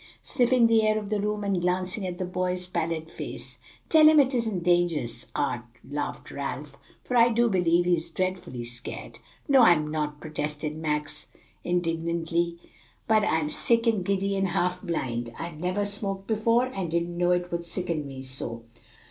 sniffing 0.23 0.65
the 0.65 0.81
air 0.81 0.97
of 0.97 1.11
the 1.11 1.21
room 1.21 1.43
and 1.43 1.61
glancing 1.61 2.07
at 2.07 2.17
the 2.17 2.25
boy's 2.25 2.65
pallid 2.65 3.11
face. 3.11 3.59
"Tell 3.87 4.07
him 4.07 4.19
it 4.19 4.33
isn't 4.33 4.63
dangerous. 4.63 5.27
Art," 5.35 5.63
laughed 5.87 6.31
Ralph, 6.31 6.75
"for 7.03 7.15
I 7.15 7.29
do 7.29 7.47
believe 7.51 7.85
he's 7.85 8.09
dreadfully 8.09 8.63
scared." 8.63 9.19
"No, 9.47 9.61
I'm 9.61 9.91
not!" 9.91 10.19
protested 10.19 10.75
Max 10.75 11.27
indignantly, 11.63 12.57
"but 13.07 13.23
I'm 13.23 13.51
sick, 13.51 13.85
and 13.85 14.03
giddy, 14.03 14.35
and 14.35 14.47
half 14.47 14.81
blind. 14.81 15.31
I 15.37 15.51
never 15.51 15.85
smoked 15.85 16.25
before, 16.25 16.65
and 16.65 16.89
didn't 16.89 17.15
know 17.15 17.29
it 17.29 17.51
would 17.51 17.63
sicken 17.63 18.07
me 18.07 18.23
so." 18.23 18.63